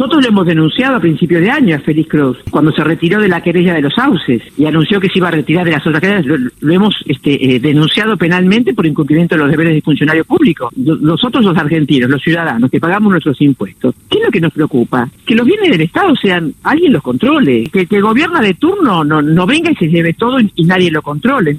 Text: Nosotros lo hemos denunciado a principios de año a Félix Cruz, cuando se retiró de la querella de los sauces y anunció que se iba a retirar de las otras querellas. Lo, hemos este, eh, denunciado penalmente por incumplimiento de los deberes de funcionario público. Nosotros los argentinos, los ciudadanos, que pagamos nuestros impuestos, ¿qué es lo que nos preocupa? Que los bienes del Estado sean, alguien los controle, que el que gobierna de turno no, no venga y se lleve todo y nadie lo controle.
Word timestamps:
Nosotros 0.00 0.22
lo 0.22 0.28
hemos 0.30 0.46
denunciado 0.46 0.96
a 0.96 1.00
principios 1.00 1.42
de 1.42 1.50
año 1.50 1.76
a 1.76 1.78
Félix 1.78 2.08
Cruz, 2.08 2.38
cuando 2.50 2.72
se 2.72 2.82
retiró 2.82 3.20
de 3.20 3.28
la 3.28 3.42
querella 3.42 3.74
de 3.74 3.82
los 3.82 3.92
sauces 3.92 4.40
y 4.56 4.64
anunció 4.64 4.98
que 4.98 5.10
se 5.10 5.18
iba 5.18 5.28
a 5.28 5.32
retirar 5.32 5.66
de 5.66 5.72
las 5.72 5.86
otras 5.86 6.00
querellas. 6.00 6.40
Lo, 6.58 6.72
hemos 6.72 7.04
este, 7.04 7.54
eh, 7.54 7.60
denunciado 7.60 8.16
penalmente 8.16 8.72
por 8.72 8.86
incumplimiento 8.86 9.34
de 9.34 9.42
los 9.42 9.50
deberes 9.50 9.74
de 9.74 9.82
funcionario 9.82 10.24
público. 10.24 10.70
Nosotros 10.74 11.44
los 11.44 11.54
argentinos, 11.54 12.08
los 12.08 12.22
ciudadanos, 12.22 12.70
que 12.70 12.80
pagamos 12.80 13.10
nuestros 13.10 13.38
impuestos, 13.42 13.94
¿qué 14.08 14.16
es 14.16 14.24
lo 14.24 14.30
que 14.30 14.40
nos 14.40 14.54
preocupa? 14.54 15.06
Que 15.26 15.34
los 15.34 15.44
bienes 15.44 15.70
del 15.70 15.82
Estado 15.82 16.16
sean, 16.16 16.54
alguien 16.62 16.94
los 16.94 17.02
controle, 17.02 17.64
que 17.70 17.80
el 17.80 17.88
que 17.88 18.00
gobierna 18.00 18.40
de 18.40 18.54
turno 18.54 19.04
no, 19.04 19.20
no 19.20 19.44
venga 19.44 19.70
y 19.70 19.76
se 19.76 19.88
lleve 19.88 20.14
todo 20.14 20.38
y 20.40 20.64
nadie 20.64 20.90
lo 20.90 21.02
controle. 21.02 21.58